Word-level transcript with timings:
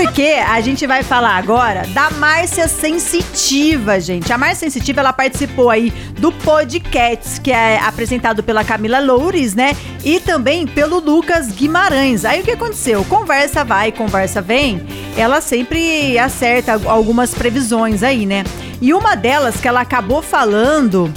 Porque 0.00 0.36
a 0.46 0.60
gente 0.60 0.86
vai 0.86 1.02
falar 1.02 1.36
agora 1.36 1.82
da 1.88 2.08
Márcia 2.08 2.68
Sensitiva, 2.68 3.98
gente. 3.98 4.32
A 4.32 4.38
Márcia 4.38 4.70
Sensitiva, 4.70 5.00
ela 5.00 5.12
participou 5.12 5.70
aí 5.70 5.90
do 5.90 6.30
podcast, 6.30 7.40
que 7.40 7.50
é 7.50 7.80
apresentado 7.80 8.40
pela 8.40 8.62
Camila 8.62 9.00
Loures, 9.00 9.56
né? 9.56 9.76
E 10.04 10.20
também 10.20 10.68
pelo 10.68 11.00
Lucas 11.00 11.50
Guimarães. 11.50 12.24
Aí 12.24 12.40
o 12.40 12.44
que 12.44 12.52
aconteceu? 12.52 13.04
Conversa 13.06 13.64
vai, 13.64 13.90
conversa 13.90 14.40
vem. 14.40 14.86
Ela 15.16 15.40
sempre 15.40 16.16
acerta 16.16 16.80
algumas 16.86 17.34
previsões 17.34 18.04
aí, 18.04 18.24
né? 18.24 18.44
E 18.80 18.94
uma 18.94 19.16
delas 19.16 19.60
que 19.60 19.66
ela 19.66 19.80
acabou 19.80 20.22
falando 20.22 21.12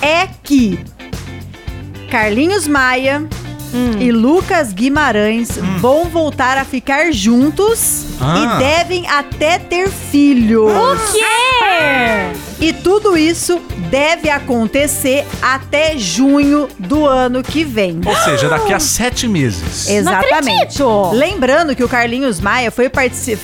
é 0.00 0.26
que 0.42 0.82
Carlinhos 2.10 2.66
Maia 2.66 3.28
Hum. 3.74 3.92
e 4.00 4.12
Lucas 4.12 4.72
Guimarães 4.72 5.48
vão 5.80 6.04
voltar 6.04 6.58
a 6.58 6.64
ficar 6.64 7.10
juntos 7.12 8.04
Ah. 8.20 8.56
e 8.58 8.58
devem 8.62 9.06
até 9.08 9.58
ter 9.58 9.88
filhos. 9.88 10.70
O 10.70 11.12
quê? 11.12 12.38
E 12.60 12.72
tudo 12.72 13.16
isso 13.16 13.60
deve 13.90 14.30
acontecer 14.30 15.26
até 15.40 15.96
junho 15.98 16.68
do 16.78 17.06
ano 17.06 17.42
que 17.42 17.64
vem. 17.64 18.00
Ou 18.04 18.14
seja, 18.16 18.48
daqui 18.48 18.72
a 18.72 18.78
sete 18.78 19.26
meses. 19.26 19.88
Exatamente. 19.88 20.78
Lembrando 21.12 21.74
que 21.74 21.82
o 21.82 21.88
Carlinhos 21.88 22.40
Maia 22.40 22.70
foi, 22.70 22.90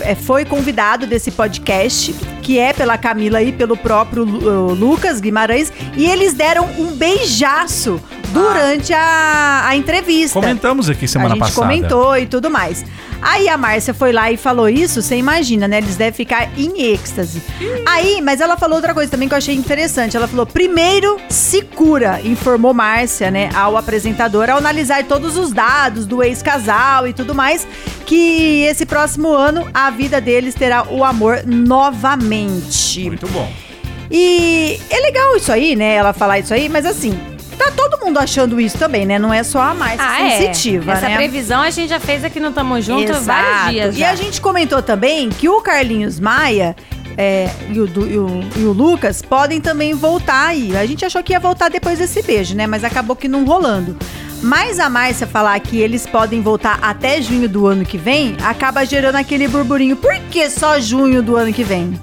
é, 0.02 0.14
foi 0.14 0.44
convidado 0.44 1.06
desse 1.06 1.30
podcast, 1.32 2.14
que 2.42 2.58
é 2.58 2.72
pela 2.72 2.96
Camila 2.96 3.42
e 3.42 3.50
pelo 3.50 3.76
próprio 3.76 4.24
Lu- 4.24 4.68
uh, 4.70 4.74
Lucas 4.74 5.20
Guimarães, 5.20 5.72
e 5.96 6.06
eles 6.06 6.32
deram 6.34 6.68
um 6.78 6.86
beijaço 6.94 8.00
durante 8.28 8.92
a, 8.92 9.66
a 9.66 9.76
entrevista. 9.76 10.38
Comentamos 10.38 10.88
aqui 10.88 11.06
semana 11.08 11.30
a 11.30 11.36
gente 11.36 11.40
passada. 11.40 11.66
comentou 11.66 12.16
e 12.16 12.26
tudo 12.26 12.50
mais. 12.50 12.84
Aí 13.20 13.48
a 13.48 13.56
Márcia 13.56 13.92
foi 13.92 14.12
lá 14.12 14.30
e 14.30 14.36
falou 14.36 14.68
isso, 14.68 15.02
você 15.02 15.16
imagina, 15.16 15.66
né? 15.66 15.78
Eles 15.78 15.96
devem 15.96 16.12
ficar 16.12 16.48
em 16.56 16.92
êxtase. 16.92 17.42
Aí, 17.84 18.20
mas 18.22 18.40
ela 18.40 18.56
falou 18.56 18.76
outra 18.76 18.94
coisa 18.94 19.10
também 19.10 19.28
que 19.28 19.34
eu 19.34 19.38
achei 19.38 19.54
interessante. 19.54 20.16
Ela 20.16 20.28
falou: 20.28 20.46
primeiro 20.46 21.18
se 21.28 21.62
cura, 21.62 22.20
informou 22.22 22.72
Márcia, 22.72 23.30
né, 23.30 23.50
ao 23.54 23.76
apresentador, 23.76 24.48
ao 24.48 24.58
analisar 24.58 25.04
todos 25.04 25.36
os 25.36 25.52
dados 25.52 26.06
do 26.06 26.22
ex-casal 26.22 27.08
e 27.08 27.12
tudo 27.12 27.34
mais, 27.34 27.66
que 28.06 28.62
esse 28.62 28.86
próximo 28.86 29.32
ano 29.32 29.68
a 29.74 29.90
vida 29.90 30.20
deles 30.20 30.54
terá 30.54 30.86
o 30.88 31.04
amor 31.04 31.42
novamente. 31.44 33.04
Muito 33.04 33.26
bom. 33.28 33.50
E 34.10 34.80
é 34.88 35.00
legal 35.00 35.36
isso 35.36 35.52
aí, 35.52 35.74
né? 35.74 35.94
Ela 35.94 36.12
falar 36.12 36.38
isso 36.38 36.54
aí, 36.54 36.68
mas 36.68 36.86
assim, 36.86 37.18
tá 37.70 37.88
todo 37.88 38.04
mundo 38.04 38.18
achando 38.18 38.60
isso 38.60 38.78
também, 38.78 39.04
né? 39.06 39.18
Não 39.18 39.32
é 39.32 39.42
só 39.42 39.60
a 39.60 39.74
Márcia 39.74 39.98
Ah, 40.06 40.22
é. 40.22 40.38
sensitiva, 40.38 40.92
Essa 40.92 41.08
né? 41.08 41.16
previsão 41.16 41.60
a 41.60 41.70
gente 41.70 41.88
já 41.88 42.00
fez 42.00 42.24
aqui 42.24 42.40
no 42.40 42.50
Tamo 42.52 42.80
Junto 42.80 43.10
Exato. 43.10 43.24
vários 43.24 43.70
dias. 43.72 43.94
E 43.96 43.98
já. 44.00 44.10
a 44.10 44.14
gente 44.14 44.40
comentou 44.40 44.82
também 44.82 45.28
que 45.30 45.48
o 45.48 45.60
Carlinhos 45.60 46.18
Maia 46.20 46.74
é, 47.16 47.50
e, 47.70 47.80
o, 47.80 47.86
e 47.86 48.18
o- 48.18 48.44
e 48.56 48.64
o 48.64 48.72
Lucas 48.72 49.20
podem 49.22 49.60
também 49.60 49.92
voltar 49.94 50.46
aí. 50.48 50.76
A 50.76 50.86
gente 50.86 51.04
achou 51.04 51.22
que 51.22 51.32
ia 51.32 51.40
voltar 51.40 51.68
depois 51.68 51.98
desse 51.98 52.22
beijo, 52.22 52.54
né? 52.54 52.66
Mas 52.66 52.84
acabou 52.84 53.16
que 53.16 53.26
não 53.28 53.44
rolando. 53.44 53.96
Mas 54.40 54.78
a 54.78 54.88
Márcia 54.88 55.26
falar 55.26 55.58
que 55.58 55.78
eles 55.80 56.06
podem 56.06 56.40
voltar 56.40 56.78
até 56.80 57.20
junho 57.20 57.48
do 57.48 57.66
ano 57.66 57.84
que 57.84 57.98
vem, 57.98 58.36
acaba 58.44 58.84
gerando 58.86 59.16
aquele 59.16 59.48
burburinho. 59.48 59.96
Por 59.96 60.14
que 60.30 60.48
só 60.48 60.78
junho 60.78 61.20
do 61.24 61.34
ano 61.34 61.52
que 61.52 61.64
vem? 61.64 62.00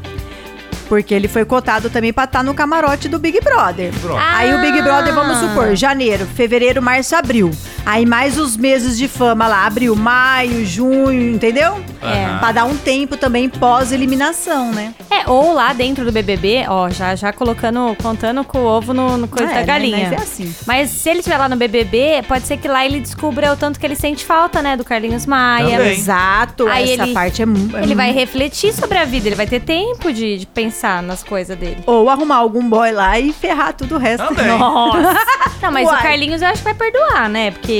Porque 0.87 1.13
ele 1.13 1.27
foi 1.27 1.43
cotado 1.45 1.89
também 1.89 2.13
pra 2.13 2.25
estar 2.25 2.43
no 2.43 2.53
camarote 2.53 3.07
do 3.09 3.17
Big 3.19 3.39
Brother. 3.41 3.91
Pronto. 4.01 4.21
Aí 4.23 4.53
o 4.53 4.59
Big 4.61 4.81
Brother, 4.81 5.13
vamos 5.13 5.37
Ah. 5.37 5.39
supor, 5.49 5.75
janeiro, 5.75 6.25
fevereiro, 6.25 6.81
março, 6.81 7.15
abril. 7.15 7.51
Aí 7.85 8.05
mais 8.05 8.37
os 8.37 8.57
meses 8.57 8.97
de 8.97 9.07
fama 9.07 9.47
lá, 9.47 9.65
abril, 9.65 9.95
maio, 9.95 10.65
junho, 10.65 11.35
entendeu? 11.35 11.73
Aham. 12.01 12.39
Pra 12.39 12.51
dar 12.51 12.65
um 12.65 12.75
tempo 12.75 13.15
também 13.15 13.47
pós-eliminação, 13.49 14.71
né? 14.71 14.93
É, 15.09 15.29
ou 15.29 15.53
lá 15.53 15.71
dentro 15.73 16.03
do 16.03 16.11
BBB, 16.11 16.65
ó, 16.67 16.89
já, 16.89 17.15
já 17.15 17.31
colocando, 17.31 17.95
contando 18.01 18.43
com 18.43 18.59
o 18.59 18.65
ovo 18.65 18.93
no, 18.93 19.17
no 19.17 19.27
coisa 19.27 19.45
Ah, 19.51 19.53
da 19.53 19.59
é, 19.59 19.61
né? 19.61 19.65
galinha. 19.65 20.09
Mas 20.09 20.11
é 20.11 20.15
assim. 20.23 20.55
Mas 20.65 20.89
se 20.89 21.09
ele 21.09 21.19
estiver 21.19 21.37
lá 21.37 21.47
no 21.47 21.55
BBB, 21.55 22.23
pode 22.27 22.45
ser 22.47 22.57
que 22.57 22.67
lá 22.67 22.85
ele 22.85 22.99
descubra 22.99 23.53
o 23.53 23.55
tanto 23.55 23.79
que 23.79 23.85
ele 23.85 23.95
sente 23.95 24.25
falta, 24.25 24.61
né, 24.61 24.75
do 24.75 24.83
Carlinhos 24.83 25.25
Maia. 25.25 25.77
Também. 25.77 25.93
Exato, 25.93 26.67
Aí 26.67 26.93
essa 26.93 27.03
ele- 27.03 27.13
parte 27.13 27.41
é, 27.41 27.45
mu- 27.45 27.77
é 27.77 27.83
Ele 27.83 27.95
vai 27.95 28.11
refletir 28.11 28.73
sobre 28.73 28.97
a 28.97 29.05
vida, 29.05 29.27
ele 29.27 29.35
vai 29.35 29.47
ter 29.47 29.61
tempo 29.61 30.11
de, 30.11 30.39
de 30.39 30.45
pensar 30.47 31.01
nas 31.03 31.23
coisas 31.23 31.57
dele. 31.57 31.77
Ou 31.85 32.09
arrumar 32.09 32.37
algum 32.37 32.67
boy 32.67 32.91
lá 32.91 33.19
e 33.19 33.31
ferrar 33.31 33.73
tudo 33.73 33.95
o 33.95 33.97
resto. 33.97 34.27
Também. 34.27 34.47
Nossa! 34.57 35.15
Não, 35.61 35.71
mas 35.71 35.87
Uai. 35.87 35.99
o 35.99 36.01
Carlinhos 36.03 36.41
eu 36.41 36.47
acho 36.49 36.57
que 36.59 36.63
vai 36.63 36.73
perdoar, 36.73 37.29
né? 37.29 37.51
Porque 37.51 37.74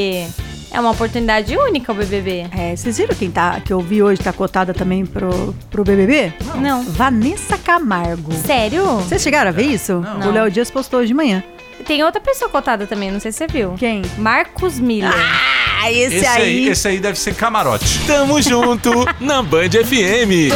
é 0.71 0.79
uma 0.79 0.91
oportunidade 0.91 1.57
única 1.57 1.91
o 1.91 1.95
BBB. 1.95 2.47
É, 2.57 2.75
vocês 2.75 2.97
viram 2.97 3.15
quem 3.15 3.31
tá, 3.31 3.59
que 3.63 3.71
eu 3.71 3.79
vi 3.79 4.03
hoje 4.03 4.21
tá 4.21 4.33
cotada 4.33 4.73
também 4.73 5.05
pro, 5.05 5.55
pro 5.71 5.83
BBB? 5.83 6.33
Não. 6.55 6.83
Vanessa 6.83 7.57
Camargo. 7.57 8.33
Sério? 8.33 8.83
Vocês 8.97 9.21
chegaram 9.21 9.49
a 9.49 9.53
ver 9.53 9.63
isso? 9.67 9.93
Não. 10.19 10.29
O 10.29 10.31
Léo 10.31 10.51
Dias 10.51 10.69
postou 10.69 10.99
hoje 10.99 11.07
de 11.07 11.13
manhã. 11.13 11.43
Tem 11.85 12.03
outra 12.03 12.19
pessoa 12.19 12.49
cotada 12.49 12.87
também, 12.87 13.11
não 13.11 13.19
sei 13.19 13.31
se 13.31 13.37
você 13.39 13.47
viu. 13.47 13.73
Quem? 13.77 14.01
Marcos 14.17 14.79
Miller. 14.79 15.13
Ah, 15.13 15.91
esse, 15.91 16.15
Esse 16.15 16.25
aí, 16.25 16.41
aí. 16.41 16.67
esse 16.69 16.87
aí 16.87 16.99
deve 16.99 17.19
ser 17.19 17.35
camarote. 17.35 17.99
Tamo 18.07 18.41
junto 18.41 18.91
na 19.21 19.43
Band 19.43 19.69
FM. 19.69 20.49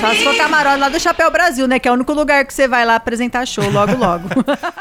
Só 0.00 0.14
se 0.14 0.24
for 0.24 0.34
camarote 0.36 0.78
lá 0.78 0.88
do 0.88 0.98
Chapéu 0.98 1.30
Brasil, 1.30 1.68
né? 1.68 1.78
Que 1.78 1.88
é 1.88 1.90
o 1.90 1.94
único 1.94 2.12
lugar 2.14 2.46
que 2.46 2.54
você 2.54 2.66
vai 2.66 2.86
lá 2.86 2.94
apresentar 2.94 3.44
show 3.46 3.68
logo, 3.70 3.96
logo. 3.98 4.28